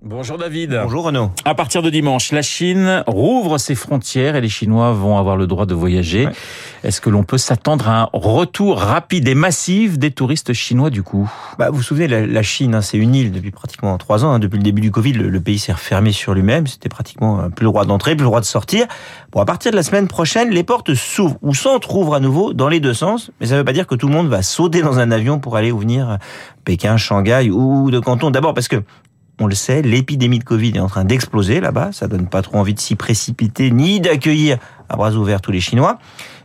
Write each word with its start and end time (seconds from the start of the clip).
Bonjour 0.00 0.38
David. 0.38 0.78
Bonjour 0.84 1.04
Renaud. 1.04 1.32
À 1.44 1.56
partir 1.56 1.82
de 1.82 1.90
dimanche, 1.90 2.30
la 2.30 2.40
Chine 2.40 3.02
rouvre 3.08 3.58
ses 3.58 3.74
frontières 3.74 4.36
et 4.36 4.40
les 4.40 4.48
Chinois 4.48 4.92
vont 4.92 5.18
avoir 5.18 5.36
le 5.36 5.48
droit 5.48 5.66
de 5.66 5.74
voyager. 5.74 6.26
Ouais. 6.26 6.32
Est-ce 6.84 7.00
que 7.00 7.10
l'on 7.10 7.24
peut 7.24 7.36
s'attendre 7.36 7.88
à 7.88 8.02
un 8.02 8.08
retour 8.12 8.78
rapide 8.78 9.26
et 9.26 9.34
massif 9.34 9.98
des 9.98 10.12
touristes 10.12 10.52
chinois 10.52 10.90
du 10.90 11.02
coup? 11.02 11.28
Bah, 11.58 11.70
vous 11.70 11.78
vous 11.78 11.82
souvenez, 11.82 12.06
la, 12.06 12.24
la 12.24 12.42
Chine, 12.42 12.76
hein, 12.76 12.80
c'est 12.80 12.96
une 12.96 13.12
île 13.16 13.32
depuis 13.32 13.50
pratiquement 13.50 13.98
trois 13.98 14.24
ans. 14.24 14.30
hein. 14.30 14.38
Depuis 14.38 14.58
le 14.58 14.62
début 14.62 14.82
du 14.82 14.92
Covid, 14.92 15.14
le, 15.14 15.28
le 15.28 15.40
pays 15.40 15.58
s'est 15.58 15.72
refermé 15.72 16.12
sur 16.12 16.32
lui-même. 16.32 16.68
C'était 16.68 16.88
pratiquement 16.88 17.40
euh, 17.40 17.48
plus 17.48 17.64
le 17.64 17.70
droit 17.70 17.84
d'entrer, 17.84 18.14
plus 18.14 18.22
le 18.22 18.28
droit 18.28 18.40
de 18.40 18.46
sortir. 18.46 18.86
Bon, 19.32 19.40
à 19.40 19.44
partir 19.44 19.72
de 19.72 19.76
la 19.76 19.82
semaine 19.82 20.06
prochaine, 20.06 20.50
les 20.50 20.62
portes 20.62 20.94
s'ouvrent 20.94 21.38
ou 21.42 21.54
s'entrouvrent 21.54 22.14
à 22.14 22.20
nouveau 22.20 22.52
dans 22.52 22.68
les 22.68 22.78
deux 22.78 22.94
sens. 22.94 23.32
Mais 23.40 23.48
ça 23.48 23.54
ne 23.54 23.58
veut 23.58 23.64
pas 23.64 23.72
dire 23.72 23.88
que 23.88 23.96
tout 23.96 24.06
le 24.06 24.14
monde 24.14 24.28
va 24.28 24.42
sauter 24.42 24.80
dans 24.80 25.00
un 25.00 25.10
avion 25.10 25.40
pour 25.40 25.56
aller 25.56 25.72
ou 25.72 25.78
venir 25.80 26.08
à 26.08 26.18
Pékin, 26.64 26.96
Shanghai 26.96 27.50
ou 27.50 27.90
de 27.90 27.98
Canton. 27.98 28.30
D'abord 28.30 28.54
parce 28.54 28.68
que 28.68 28.76
on 29.40 29.46
le 29.46 29.54
sait, 29.54 29.82
l'épidémie 29.82 30.38
de 30.38 30.44
Covid 30.44 30.72
est 30.76 30.80
en 30.80 30.88
train 30.88 31.04
d'exploser 31.04 31.60
là-bas. 31.60 31.90
Ça 31.92 32.08
donne 32.08 32.28
pas 32.28 32.42
trop 32.42 32.58
envie 32.58 32.74
de 32.74 32.80
s'y 32.80 32.96
précipiter 32.96 33.70
ni 33.70 34.00
d'accueillir 34.00 34.58
à 34.88 34.96
bras 34.96 35.12
ouverts 35.12 35.40
tous 35.40 35.52
les 35.52 35.60
Chinois. 35.60 35.98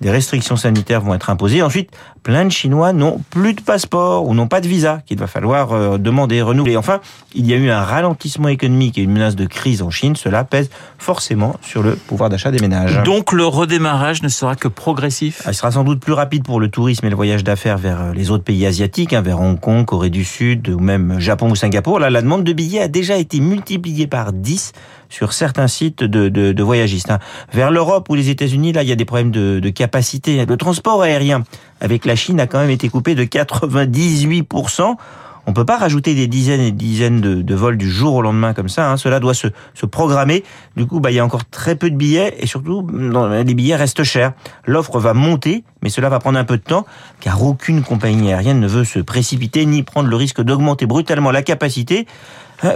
Des 0.00 0.10
restrictions 0.10 0.56
sanitaires 0.56 1.00
vont 1.00 1.14
être 1.14 1.30
imposées. 1.30 1.62
Ensuite, 1.62 1.90
plein 2.22 2.44
de 2.44 2.50
Chinois 2.50 2.92
n'ont 2.92 3.20
plus 3.30 3.54
de 3.54 3.60
passeport 3.60 4.26
ou 4.26 4.34
n'ont 4.34 4.48
pas 4.48 4.60
de 4.60 4.68
visa 4.68 5.00
qu'il 5.06 5.18
va 5.18 5.26
falloir 5.26 5.72
euh, 5.72 5.96
demander, 5.96 6.42
renouveler. 6.42 6.76
Enfin, 6.76 7.00
il 7.34 7.46
y 7.46 7.54
a 7.54 7.56
eu 7.56 7.70
un 7.70 7.82
ralentissement 7.82 8.48
économique 8.48 8.98
et 8.98 9.02
une 9.02 9.12
menace 9.12 9.36
de 9.36 9.46
crise 9.46 9.80
en 9.82 9.90
Chine. 9.90 10.16
Cela 10.16 10.44
pèse 10.44 10.68
forcément 10.98 11.56
sur 11.62 11.82
le 11.82 11.96
pouvoir 11.96 12.28
d'achat 12.28 12.50
des 12.50 12.58
ménages. 12.58 13.02
Donc 13.04 13.32
le 13.32 13.46
redémarrage 13.46 14.22
ne 14.22 14.28
sera 14.28 14.56
que 14.56 14.68
progressif? 14.68 15.42
Ah, 15.44 15.50
Il 15.52 15.54
sera 15.54 15.70
sans 15.70 15.84
doute 15.84 16.00
plus 16.00 16.12
rapide 16.12 16.44
pour 16.44 16.60
le 16.60 16.68
tourisme 16.68 17.06
et 17.06 17.10
le 17.10 17.16
voyage 17.16 17.44
d'affaires 17.44 17.78
vers 17.78 18.00
euh, 18.00 18.12
les 18.12 18.30
autres 18.30 18.44
pays 18.44 18.66
asiatiques, 18.66 19.12
hein, 19.12 19.22
vers 19.22 19.40
Hong 19.40 19.58
Kong, 19.58 19.84
Corée 19.86 20.10
du 20.10 20.24
Sud 20.24 20.68
ou 20.68 20.78
même 20.78 21.18
Japon 21.20 21.50
ou 21.50 21.56
Singapour. 21.56 22.00
Là, 22.00 22.10
la 22.10 22.22
demande 22.22 22.44
de 22.44 22.52
billets 22.52 22.82
a 22.82 22.88
déjà 22.88 23.16
été 23.16 23.40
multipliée 23.40 24.06
par 24.06 24.32
10 24.32 24.72
sur 25.08 25.32
certains 25.32 25.68
sites 25.68 26.02
de, 26.02 26.28
de, 26.28 26.52
de 26.52 26.62
voyagistes. 26.62 27.10
hein. 27.10 27.18
Vers 27.52 27.70
l'Europe 27.70 28.08
ou 28.10 28.14
les 28.14 28.30
États-Unis, 28.30 28.72
là, 28.72 28.82
il 28.82 28.88
y 28.88 28.92
a 28.92 28.96
des 28.96 29.04
problèmes 29.04 29.30
de, 29.30 29.60
de 29.60 29.70
capacité. 29.70 30.44
Le 30.44 30.56
transport 30.56 31.02
aérien 31.02 31.44
avec 31.80 32.04
la 32.04 32.16
Chine 32.16 32.40
a 32.40 32.46
quand 32.46 32.58
même 32.58 32.70
été 32.70 32.88
coupé 32.88 33.14
de 33.14 33.24
98%. 33.24 34.96
On 35.48 35.52
peut 35.52 35.64
pas 35.64 35.76
rajouter 35.76 36.16
des 36.16 36.26
dizaines 36.26 36.60
et 36.60 36.72
des 36.72 36.84
dizaines 36.86 37.20
de, 37.20 37.40
de 37.40 37.54
vols 37.54 37.76
du 37.76 37.88
jour 37.88 38.14
au 38.16 38.22
lendemain 38.22 38.52
comme 38.52 38.68
ça. 38.68 38.90
hein. 38.90 38.96
Cela 38.96 39.20
doit 39.20 39.32
se, 39.32 39.46
se 39.74 39.86
programmer. 39.86 40.42
Du 40.76 40.86
coup, 40.86 40.98
bah, 40.98 41.12
il 41.12 41.14
y 41.14 41.20
a 41.20 41.24
encore 41.24 41.44
très 41.44 41.76
peu 41.76 41.88
de 41.88 41.94
billets 41.94 42.34
et 42.40 42.46
surtout, 42.46 42.84
les 42.90 43.54
billets 43.54 43.76
restent 43.76 44.02
chers. 44.02 44.32
L'offre 44.64 44.98
va 44.98 45.14
monter, 45.14 45.62
mais 45.82 45.88
cela 45.88 46.08
va 46.08 46.18
prendre 46.18 46.36
un 46.36 46.44
peu 46.44 46.56
de 46.56 46.62
temps, 46.64 46.84
car 47.20 47.44
aucune 47.44 47.82
compagnie 47.84 48.32
aérienne 48.32 48.58
ne 48.58 48.66
veut 48.66 48.84
se 48.84 48.98
précipiter 48.98 49.66
ni 49.66 49.84
prendre 49.84 50.08
le 50.08 50.16
risque 50.16 50.40
d'augmenter 50.42 50.86
brutalement 50.86 51.30
la 51.30 51.42
capacité 51.42 52.06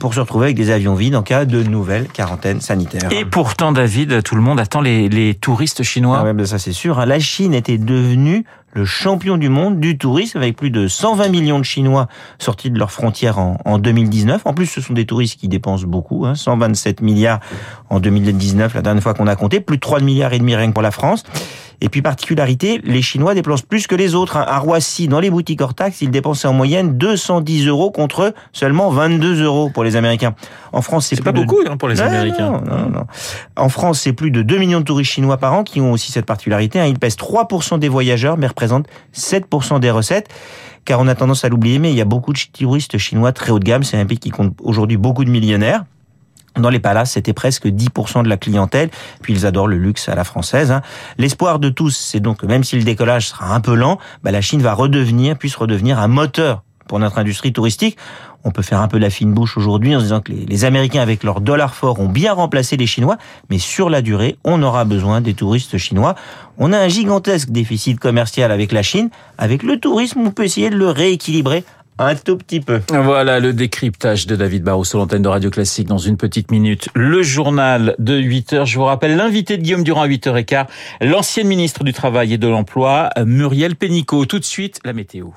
pour 0.00 0.14
se 0.14 0.20
retrouver 0.20 0.46
avec 0.46 0.56
des 0.56 0.70
avions 0.70 0.94
vides 0.94 1.16
en 1.16 1.22
cas 1.22 1.44
de 1.44 1.62
nouvelle 1.62 2.08
quarantaine 2.08 2.60
sanitaire. 2.60 3.10
Et 3.12 3.24
pourtant 3.24 3.72
David, 3.72 4.22
tout 4.22 4.34
le 4.34 4.42
monde 4.42 4.60
attend 4.60 4.80
les, 4.80 5.08
les 5.08 5.34
touristes 5.34 5.82
chinois. 5.82 6.18
Ah 6.20 6.24
ouais, 6.24 6.32
ben 6.34 6.46
ça 6.46 6.58
c'est 6.58 6.72
sûr. 6.72 6.98
hein. 7.00 7.06
La 7.06 7.18
Chine 7.18 7.54
était 7.54 7.78
devenue 7.78 8.44
le 8.74 8.86
champion 8.86 9.36
du 9.36 9.50
monde 9.50 9.80
du 9.80 9.98
tourisme 9.98 10.38
avec 10.38 10.56
plus 10.56 10.70
de 10.70 10.88
120 10.88 11.28
millions 11.28 11.58
de 11.58 11.64
Chinois 11.64 12.08
sortis 12.38 12.70
de 12.70 12.78
leurs 12.78 12.90
frontières 12.90 13.38
en, 13.38 13.58
en 13.66 13.78
2019. 13.78 14.42
En 14.46 14.54
plus, 14.54 14.64
ce 14.64 14.80
sont 14.80 14.94
des 14.94 15.04
touristes 15.04 15.38
qui 15.38 15.48
dépensent 15.48 15.86
beaucoup, 15.86 16.24
hein, 16.24 16.34
127 16.34 17.02
milliards 17.02 17.40
en 17.90 18.00
2019, 18.00 18.72
la 18.74 18.80
dernière 18.80 19.02
fois 19.02 19.12
qu'on 19.12 19.26
a 19.26 19.36
compté, 19.36 19.60
plus 19.60 19.76
de 19.76 19.80
3 19.82 20.00
milliards 20.00 20.32
et 20.32 20.38
demi 20.38 20.56
rien 20.56 20.68
que 20.68 20.72
pour 20.72 20.82
la 20.82 20.90
France. 20.90 21.22
Et 21.84 21.88
puis 21.88 22.00
particularité, 22.00 22.80
les 22.84 23.02
Chinois 23.02 23.34
dépensent 23.34 23.64
plus 23.68 23.88
que 23.88 23.96
les 23.96 24.14
autres. 24.14 24.36
hein. 24.36 24.44
À 24.46 24.58
Roissy, 24.60 25.08
dans 25.08 25.18
les 25.18 25.30
boutiques 25.30 25.60
hors 25.60 25.74
taxes, 25.74 26.00
ils 26.00 26.12
dépensaient 26.12 26.46
en 26.46 26.52
moyenne 26.52 26.96
210 26.96 27.66
euros 27.66 27.90
contre 27.90 28.32
seulement 28.52 28.88
22 28.90 29.42
euros 29.42 29.68
pour 29.68 29.82
les 29.82 29.96
Américains. 29.96 30.34
En 30.72 30.80
France, 30.80 31.08
c'est 31.08 31.20
pas 31.20 31.32
de- 31.32 31.40
beaucoup 31.40 31.58
hein, 31.68 31.76
pour 31.76 31.88
les 31.88 31.96
non, 31.96 32.04
Américains. 32.04 32.52
Non, 32.52 32.76
non, 32.76 32.88
non. 32.90 33.06
En 33.56 33.68
France, 33.68 34.00
c'est 34.00 34.12
plus 34.12 34.30
de 34.30 34.42
2 34.42 34.58
millions 34.58 34.78
de 34.78 34.84
touristes 34.84 35.10
chinois 35.10 35.38
par 35.38 35.54
an 35.54 35.64
qui 35.64 35.80
ont 35.80 35.90
aussi 35.90 36.12
cette 36.12 36.24
particularité. 36.26 36.78
hein. 36.78 36.86
Ils 36.86 36.98
pèsent 37.00 37.16
3% 37.16 37.78
des 37.80 37.88
voyageurs, 37.88 38.36
mais 38.38 38.46
représentent 38.46 38.86
7% 39.12 39.80
des 39.80 39.90
recettes. 39.90 40.28
Car 40.84 41.00
on 41.00 41.08
a 41.08 41.14
tendance 41.16 41.44
à 41.44 41.48
l'oublier, 41.48 41.78
mais 41.80 41.90
il 41.90 41.96
y 41.96 42.00
a 42.00 42.04
beaucoup 42.04 42.32
de 42.32 42.38
touristes 42.56 42.96
chinois 42.98 43.32
très 43.32 43.50
haut 43.50 43.58
de 43.58 43.64
gamme. 43.64 43.82
C'est 43.82 43.98
un 43.98 44.06
pays 44.06 44.18
qui 44.18 44.30
compte 44.30 44.54
aujourd'hui 44.62 44.96
beaucoup 44.96 45.24
de 45.24 45.30
millionnaires. 45.30 45.84
Dans 46.56 46.70
les 46.70 46.80
palaces, 46.80 47.12
c'était 47.12 47.32
presque 47.32 47.66
10% 47.66 48.22
de 48.24 48.28
la 48.28 48.36
clientèle. 48.36 48.90
Puis 49.22 49.32
ils 49.32 49.46
adorent 49.46 49.68
le 49.68 49.78
luxe 49.78 50.08
à 50.08 50.14
la 50.14 50.24
française. 50.24 50.70
hein. 50.70 50.82
L'espoir 51.18 51.58
de 51.58 51.70
tous, 51.70 51.96
c'est 51.96 52.20
donc 52.20 52.38
que 52.40 52.46
même 52.46 52.64
si 52.64 52.76
le 52.76 52.82
décollage 52.84 53.28
sera 53.28 53.54
un 53.54 53.60
peu 53.60 53.74
lent, 53.74 53.98
bah, 54.22 54.30
la 54.30 54.40
Chine 54.40 54.60
va 54.62 54.74
redevenir, 54.74 55.36
puisse 55.38 55.56
redevenir 55.56 55.98
un 55.98 56.08
moteur 56.08 56.62
pour 56.88 56.98
notre 56.98 57.18
industrie 57.18 57.52
touristique. 57.52 57.96
On 58.44 58.50
peut 58.50 58.62
faire 58.62 58.80
un 58.80 58.88
peu 58.88 58.98
la 58.98 59.08
fine 59.08 59.32
bouche 59.32 59.56
aujourd'hui 59.56 59.94
en 59.94 60.00
se 60.00 60.04
disant 60.04 60.20
que 60.20 60.32
les, 60.32 60.44
les 60.44 60.64
Américains, 60.64 61.00
avec 61.00 61.22
leur 61.22 61.40
dollar 61.40 61.74
fort, 61.74 62.00
ont 62.00 62.08
bien 62.08 62.32
remplacé 62.32 62.76
les 62.76 62.86
Chinois, 62.88 63.16
mais 63.50 63.58
sur 63.58 63.88
la 63.88 64.02
durée, 64.02 64.36
on 64.44 64.62
aura 64.62 64.84
besoin 64.84 65.20
des 65.20 65.32
touristes 65.32 65.78
chinois. 65.78 66.16
On 66.58 66.72
a 66.72 66.78
un 66.78 66.88
gigantesque 66.88 67.50
déficit 67.50 68.00
commercial 68.00 68.50
avec 68.50 68.72
la 68.72 68.82
Chine. 68.82 69.10
Avec 69.38 69.62
le 69.62 69.78
tourisme, 69.78 70.20
on 70.26 70.32
peut 70.32 70.44
essayer 70.44 70.70
de 70.70 70.76
le 70.76 70.90
rééquilibrer 70.90 71.64
un 72.06 72.14
tout 72.14 72.36
petit 72.36 72.60
peu. 72.60 72.80
Voilà 72.90 73.40
le 73.40 73.52
décryptage 73.52 74.26
de 74.26 74.36
David 74.36 74.64
Barrou 74.64 74.84
sur 74.84 74.98
l'antenne 74.98 75.22
de 75.22 75.28
Radio 75.28 75.50
Classique 75.50 75.88
dans 75.88 75.98
une 75.98 76.16
petite 76.16 76.50
minute. 76.50 76.88
Le 76.94 77.22
journal 77.22 77.94
de 77.98 78.16
8 78.16 78.52
heures. 78.52 78.66
Je 78.66 78.78
vous 78.78 78.84
rappelle 78.84 79.16
l'invité 79.16 79.56
de 79.56 79.62
Guillaume 79.62 79.84
Durand 79.84 80.02
à 80.02 80.06
8 80.06 80.26
h 80.26 80.44
15 80.44 80.66
l'ancienne 81.00 81.46
ministre 81.46 81.84
du 81.84 81.92
Travail 81.92 82.32
et 82.34 82.38
de 82.38 82.48
l'Emploi, 82.48 83.10
Muriel 83.24 83.76
Pénicaud. 83.76 84.26
Tout 84.26 84.38
de 84.38 84.44
suite, 84.44 84.80
la 84.84 84.92
météo. 84.92 85.28